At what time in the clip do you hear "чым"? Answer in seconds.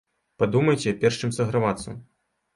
1.21-1.35